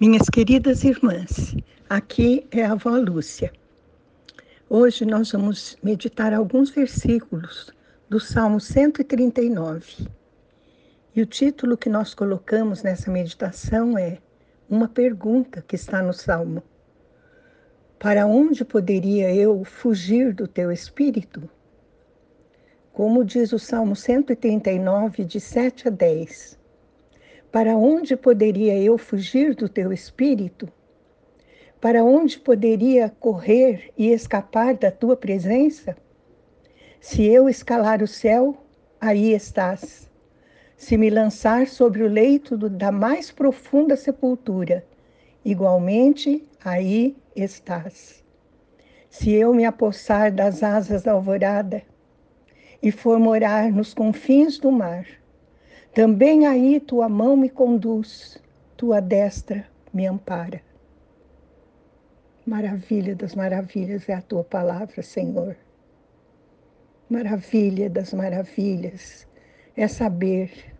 Minhas 0.00 0.28
queridas 0.28 0.82
irmãs, 0.82 1.54
aqui 1.88 2.44
é 2.50 2.64
a 2.64 2.72
avó 2.72 2.96
Lúcia. 2.96 3.52
Hoje 4.68 5.04
nós 5.04 5.30
vamos 5.30 5.78
meditar 5.84 6.34
alguns 6.34 6.68
versículos 6.70 7.72
do 8.10 8.18
Salmo 8.18 8.58
139. 8.58 10.08
E 11.14 11.22
o 11.22 11.26
título 11.26 11.76
que 11.76 11.88
nós 11.88 12.12
colocamos 12.12 12.82
nessa 12.82 13.08
meditação 13.08 13.96
é 13.96 14.18
uma 14.68 14.88
pergunta 14.88 15.62
que 15.62 15.76
está 15.76 16.02
no 16.02 16.12
Salmo. 16.12 16.60
Para 17.96 18.26
onde 18.26 18.64
poderia 18.64 19.32
eu 19.32 19.62
fugir 19.62 20.34
do 20.34 20.48
teu 20.48 20.72
espírito? 20.72 21.48
Como 22.92 23.24
diz 23.24 23.52
o 23.52 23.60
Salmo 23.60 23.94
139, 23.94 25.24
de 25.24 25.38
7 25.38 25.86
a 25.86 25.90
10. 25.92 26.63
Para 27.54 27.76
onde 27.76 28.16
poderia 28.16 28.76
eu 28.76 28.98
fugir 28.98 29.54
do 29.54 29.68
teu 29.68 29.92
espírito? 29.92 30.68
Para 31.80 32.02
onde 32.02 32.36
poderia 32.36 33.08
correr 33.08 33.92
e 33.96 34.10
escapar 34.10 34.74
da 34.74 34.90
tua 34.90 35.16
presença? 35.16 35.96
Se 37.00 37.22
eu 37.24 37.48
escalar 37.48 38.02
o 38.02 38.08
céu, 38.08 38.56
aí 39.00 39.32
estás. 39.32 40.10
Se 40.76 40.96
me 40.96 41.08
lançar 41.08 41.68
sobre 41.68 42.02
o 42.02 42.08
leito 42.08 42.58
do, 42.58 42.68
da 42.68 42.90
mais 42.90 43.30
profunda 43.30 43.96
sepultura, 43.96 44.84
igualmente 45.44 46.44
aí 46.64 47.16
estás. 47.36 48.24
Se 49.08 49.32
eu 49.32 49.54
me 49.54 49.64
apossar 49.64 50.32
das 50.32 50.64
asas 50.64 51.04
da 51.04 51.12
alvorada 51.12 51.82
e 52.82 52.90
for 52.90 53.20
morar 53.20 53.70
nos 53.70 53.94
confins 53.94 54.58
do 54.58 54.72
mar, 54.72 55.06
também 55.94 56.44
aí 56.44 56.80
tua 56.80 57.08
mão 57.08 57.36
me 57.36 57.48
conduz, 57.48 58.36
tua 58.76 59.00
destra 59.00 59.64
me 59.92 60.06
ampara. 60.08 60.60
Maravilha 62.44 63.14
das 63.14 63.36
maravilhas 63.36 64.08
é 64.08 64.14
a 64.14 64.20
tua 64.20 64.42
palavra, 64.42 65.02
Senhor. 65.02 65.56
Maravilha 67.08 67.88
das 67.88 68.12
maravilhas 68.12 69.24
é 69.76 69.86
saber 69.86 70.74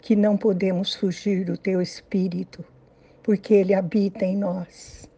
que 0.00 0.16
não 0.16 0.36
podemos 0.36 0.96
fugir 0.96 1.44
do 1.44 1.56
teu 1.56 1.80
espírito, 1.80 2.64
porque 3.22 3.54
ele 3.54 3.72
habita 3.72 4.24
em 4.24 4.36
nós. 4.36 5.08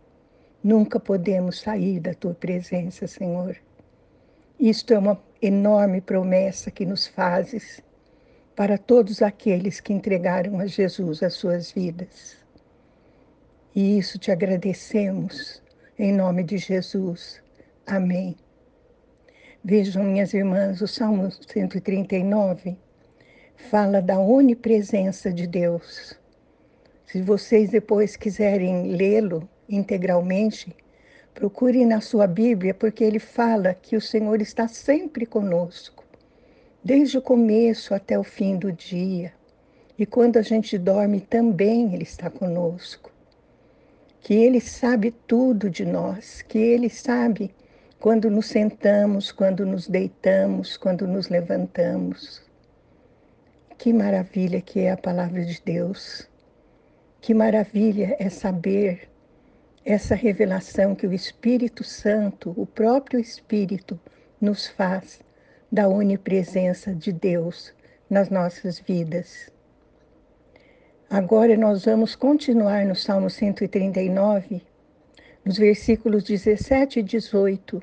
Nunca 0.62 1.00
podemos 1.00 1.58
sair 1.60 2.00
da 2.00 2.12
tua 2.12 2.34
presença, 2.34 3.06
Senhor. 3.06 3.56
Isto 4.60 4.92
é 4.92 4.98
uma 4.98 5.19
enorme 5.41 6.03
promessa 6.03 6.70
que 6.70 6.84
nos 6.84 7.06
fazes 7.06 7.83
para 8.55 8.77
todos 8.77 9.22
aqueles 9.22 9.81
que 9.81 9.92
entregaram 9.92 10.61
a 10.61 10.67
Jesus 10.67 11.22
as 11.22 11.34
suas 11.34 11.72
vidas. 11.72 12.36
E 13.75 13.98
isso 13.98 14.19
te 14.19 14.31
agradecemos, 14.31 15.62
em 15.98 16.12
nome 16.12 16.44
de 16.44 16.59
Jesus. 16.59 17.42
Amém. 17.86 18.36
Vejam, 19.64 20.05
minhas 20.05 20.34
irmãs, 20.34 20.83
o 20.83 20.89
Salmo 20.89 21.31
139 21.31 22.77
fala 23.70 24.03
da 24.03 24.19
onipresença 24.19 25.33
de 25.33 25.47
Deus. 25.47 26.19
Se 27.06 27.22
vocês 27.22 27.70
depois 27.70 28.16
quiserem 28.16 28.89
lê-lo 28.89 29.48
integralmente, 29.69 30.77
procurem 31.33 31.87
na 31.87 32.00
sua 32.00 32.27
Bíblia, 32.27 32.75
porque 32.75 33.03
ele 33.05 33.19
fala 33.19 33.72
que 33.72 33.97
o 33.97 34.00
Senhor 34.00 34.42
está 34.42 34.69
sempre 34.69 35.25
conosco 35.25 36.02
desde 36.84 37.19
o 37.19 37.22
começo 37.22 37.94
até 37.94 38.19
o 38.19 38.25
fim 38.25 38.56
do 38.56 38.72
dia. 38.72 39.33
E 39.98 40.05
quando 40.05 40.36
a 40.36 40.42
gente 40.42 40.77
dorme 40.77 41.20
também 41.20 41.94
Ele 41.94 42.02
está 42.02 42.28
conosco. 42.28 43.11
Que 44.20 44.34
Ele 44.34 44.61
sabe 44.61 45.10
tudo 45.10 45.69
de 45.69 45.84
nós, 45.84 46.42
que 46.42 46.58
Ele 46.58 46.88
sabe 46.88 47.55
quando 48.00 48.30
nos 48.30 48.47
sentamos, 48.47 49.31
quando 49.31 49.65
nos 49.65 49.87
deitamos, 49.87 50.76
quando 50.76 51.06
nos 51.06 51.28
levantamos. 51.28 52.43
Que 53.78 53.93
maravilha 53.93 54.60
que 54.60 54.81
é 54.81 54.93
a 54.93 54.97
palavra 54.97 55.44
de 55.44 55.60
Deus. 55.64 56.28
Que 57.20 57.34
maravilha 57.34 58.16
é 58.19 58.28
saber 58.28 59.09
essa 59.84 60.14
revelação 60.14 60.94
que 60.94 61.06
o 61.06 61.12
Espírito 61.12 61.82
Santo, 61.84 62.54
o 62.56 62.66
próprio 62.66 63.20
Espírito, 63.20 63.99
nos 64.41 64.66
faz 64.69 65.20
da 65.72 65.88
onipresença 65.88 66.94
de 66.94 67.10
Deus 67.10 67.72
nas 68.10 68.28
nossas 68.28 68.78
vidas. 68.78 69.50
Agora 71.09 71.56
nós 71.56 71.87
vamos 71.87 72.15
continuar 72.15 72.84
no 72.84 72.94
Salmo 72.94 73.31
139, 73.31 74.62
nos 75.43 75.56
versículos 75.56 76.25
17 76.25 76.99
e 76.99 77.03
18, 77.03 77.81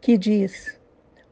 que 0.00 0.16
diz: 0.16 0.78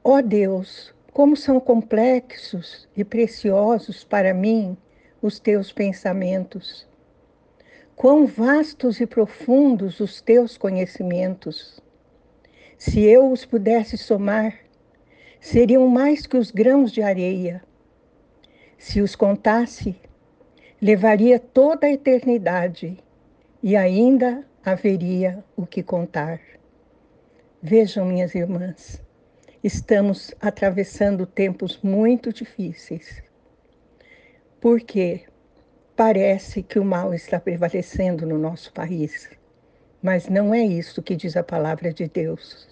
Ó 0.02 0.18
oh 0.18 0.22
Deus, 0.22 0.92
como 1.12 1.36
são 1.36 1.60
complexos 1.60 2.88
e 2.96 3.04
preciosos 3.04 4.02
para 4.02 4.34
mim 4.34 4.76
os 5.22 5.38
teus 5.38 5.70
pensamentos. 5.72 6.88
Quão 7.94 8.26
vastos 8.26 9.00
e 9.00 9.06
profundos 9.06 10.00
os 10.00 10.20
teus 10.20 10.58
conhecimentos. 10.58 11.80
Se 12.76 13.04
eu 13.04 13.30
os 13.30 13.44
pudesse 13.44 13.96
somar, 13.96 14.67
seriam 15.40 15.86
mais 15.88 16.26
que 16.26 16.36
os 16.36 16.50
grãos 16.50 16.92
de 16.92 17.02
areia. 17.02 17.62
Se 18.76 19.00
os 19.00 19.16
contasse, 19.16 19.96
levaria 20.80 21.38
toda 21.38 21.86
a 21.86 21.92
eternidade 21.92 22.98
e 23.62 23.76
ainda 23.76 24.46
haveria 24.64 25.44
o 25.56 25.66
que 25.66 25.82
contar. 25.82 26.40
Vejam, 27.60 28.06
minhas 28.06 28.34
irmãs, 28.34 29.02
estamos 29.62 30.32
atravessando 30.40 31.26
tempos 31.26 31.80
muito 31.82 32.32
difíceis. 32.32 33.22
Porque 34.60 35.22
parece 35.96 36.62
que 36.62 36.78
o 36.78 36.84
mal 36.84 37.12
está 37.12 37.40
prevalecendo 37.40 38.24
no 38.24 38.38
nosso 38.38 38.72
país, 38.72 39.28
mas 40.00 40.28
não 40.28 40.54
é 40.54 40.62
isso 40.64 41.02
que 41.02 41.16
diz 41.16 41.36
a 41.36 41.42
palavra 41.42 41.92
de 41.92 42.06
Deus. 42.08 42.68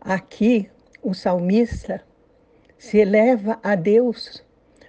Aqui 0.00 0.70
o 1.04 1.12
salmista 1.12 2.02
se 2.78 2.96
eleva 2.96 3.60
a 3.62 3.74
Deus 3.74 4.42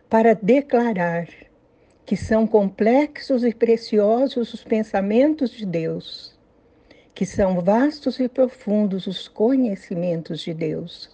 para 0.09 0.33
declarar 0.33 1.27
que 2.05 2.15
são 2.15 2.47
complexos 2.47 3.43
e 3.43 3.53
preciosos 3.53 4.53
os 4.53 4.63
pensamentos 4.63 5.51
de 5.51 5.65
Deus, 5.65 6.33
que 7.13 7.25
são 7.25 7.59
vastos 7.59 8.17
e 8.19 8.29
profundos 8.29 9.07
os 9.07 9.27
conhecimentos 9.27 10.39
de 10.39 10.53
Deus, 10.53 11.13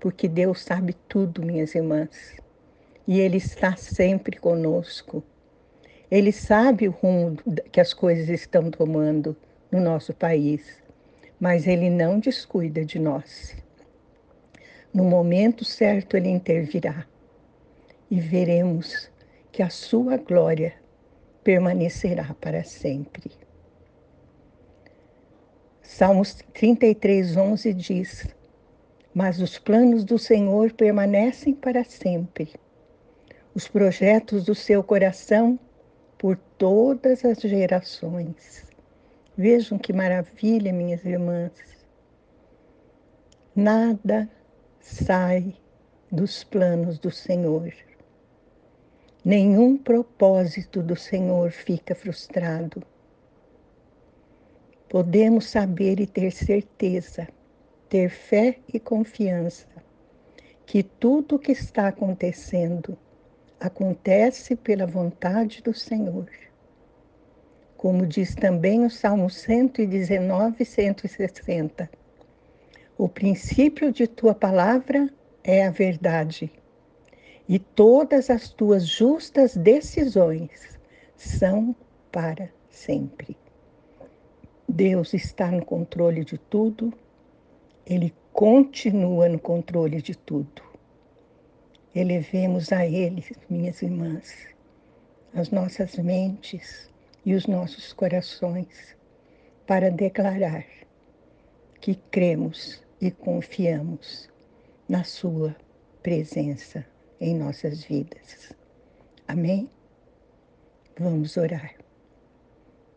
porque 0.00 0.26
Deus 0.26 0.62
sabe 0.62 0.96
tudo, 1.06 1.44
minhas 1.44 1.74
irmãs, 1.74 2.40
e 3.06 3.20
Ele 3.20 3.36
está 3.36 3.76
sempre 3.76 4.38
conosco. 4.38 5.22
Ele 6.10 6.32
sabe 6.32 6.88
o 6.88 6.92
rumo 6.92 7.36
que 7.70 7.80
as 7.80 7.92
coisas 7.92 8.30
estão 8.30 8.70
tomando 8.70 9.36
no 9.70 9.80
nosso 9.80 10.14
país, 10.14 10.82
mas 11.38 11.66
Ele 11.66 11.90
não 11.90 12.18
descuida 12.18 12.84
de 12.86 12.98
nós. 12.98 13.63
No 14.94 15.02
momento 15.02 15.64
certo, 15.64 16.16
ele 16.16 16.28
intervirá 16.28 17.04
e 18.08 18.20
veremos 18.20 19.10
que 19.50 19.60
a 19.60 19.68
sua 19.68 20.16
glória 20.16 20.72
permanecerá 21.42 22.32
para 22.40 22.62
sempre. 22.62 23.32
Salmos 25.82 26.34
33, 26.52 27.36
11 27.36 27.74
diz: 27.74 28.28
Mas 29.12 29.40
os 29.40 29.58
planos 29.58 30.04
do 30.04 30.16
Senhor 30.16 30.72
permanecem 30.72 31.52
para 31.52 31.82
sempre, 31.82 32.54
os 33.52 33.66
projetos 33.66 34.44
do 34.44 34.54
seu 34.54 34.84
coração 34.84 35.58
por 36.16 36.36
todas 36.56 37.24
as 37.24 37.40
gerações. 37.40 38.64
Vejam 39.36 39.76
que 39.76 39.92
maravilha, 39.92 40.72
minhas 40.72 41.04
irmãs. 41.04 41.52
Nada 43.56 44.30
sai 44.84 45.56
dos 46.12 46.44
planos 46.44 46.98
do 46.98 47.10
Senhor. 47.10 47.72
Nenhum 49.24 49.78
propósito 49.78 50.82
do 50.82 50.94
Senhor 50.94 51.50
fica 51.50 51.94
frustrado. 51.94 52.82
Podemos 54.86 55.46
saber 55.46 56.00
e 56.00 56.06
ter 56.06 56.30
certeza, 56.30 57.26
ter 57.88 58.10
fé 58.10 58.58
e 58.72 58.78
confiança 58.78 59.66
que 60.66 60.82
tudo 60.82 61.36
o 61.36 61.38
que 61.38 61.52
está 61.52 61.88
acontecendo 61.88 62.96
acontece 63.58 64.54
pela 64.54 64.86
vontade 64.86 65.62
do 65.62 65.72
Senhor. 65.72 66.28
Como 67.74 68.06
diz 68.06 68.34
também 68.34 68.84
o 68.84 68.90
Salmo 68.90 69.30
119, 69.30 70.62
160 70.62 72.03
o 73.04 73.08
princípio 73.10 73.92
de 73.92 74.06
tua 74.06 74.34
palavra 74.34 75.10
é 75.42 75.66
a 75.66 75.70
verdade, 75.70 76.50
e 77.46 77.58
todas 77.58 78.30
as 78.30 78.48
tuas 78.48 78.88
justas 78.88 79.54
decisões 79.54 80.78
são 81.14 81.76
para 82.10 82.48
sempre. 82.70 83.36
Deus 84.66 85.12
está 85.12 85.50
no 85.50 85.62
controle 85.62 86.24
de 86.24 86.38
tudo, 86.38 86.94
Ele 87.84 88.10
continua 88.32 89.28
no 89.28 89.38
controle 89.38 90.00
de 90.00 90.16
tudo. 90.16 90.62
Elevemos 91.94 92.72
a 92.72 92.86
Ele, 92.86 93.22
minhas 93.50 93.82
irmãs, 93.82 94.34
as 95.34 95.50
nossas 95.50 95.94
mentes 95.96 96.90
e 97.22 97.34
os 97.34 97.46
nossos 97.46 97.92
corações 97.92 98.96
para 99.66 99.90
declarar 99.90 100.64
que 101.82 101.96
cremos 102.10 102.82
e 103.04 103.10
confiamos 103.10 104.30
na 104.88 105.04
Sua 105.04 105.54
presença 106.02 106.86
em 107.20 107.36
nossas 107.36 107.84
vidas. 107.84 108.50
Amém? 109.28 109.70
Vamos 110.98 111.36
orar. 111.36 111.74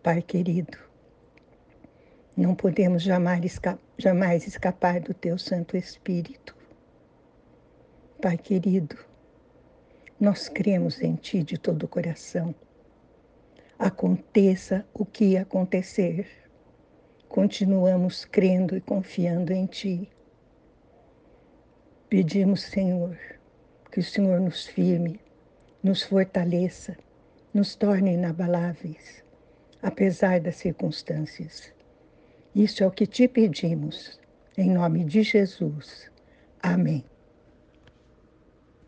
Pai 0.01 0.21
querido, 0.21 0.77
não 2.37 2.55
podemos 2.55 3.03
jamais, 3.03 3.43
esca 3.43 3.77
jamais 3.97 4.47
escapar 4.47 5.01
do 5.01 5.13
Teu 5.13 5.37
Santo 5.37 5.75
Espírito. 5.75 6.55
Pai 8.21 8.37
querido, 8.37 8.95
nós 10.17 10.47
cremos 10.47 11.01
em 11.01 11.15
Ti 11.15 11.43
de 11.43 11.57
todo 11.57 11.83
o 11.83 11.87
coração. 11.89 12.55
Aconteça 13.77 14.87
o 14.93 15.05
que 15.05 15.35
acontecer, 15.35 16.46
continuamos 17.29 18.25
crendo 18.25 18.75
e 18.75 18.81
confiando 18.81 19.53
em 19.53 19.65
Ti. 19.65 20.09
Pedimos, 22.09 22.61
Senhor, 22.61 23.17
que 23.91 23.99
o 23.99 24.03
Senhor 24.03 24.39
nos 24.39 24.65
firme, 24.65 25.19
nos 25.83 26.03
fortaleça, 26.03 26.97
nos 27.53 27.75
torne 27.75 28.13
inabaláveis 28.13 29.27
apesar 29.81 30.39
das 30.39 30.55
circunstâncias. 30.57 31.73
Isso 32.55 32.83
é 32.83 32.87
o 32.87 32.91
que 32.91 33.05
te 33.05 33.27
pedimos, 33.27 34.19
em 34.57 34.71
nome 34.71 35.03
de 35.03 35.23
Jesus. 35.23 36.11
Amém. 36.61 37.05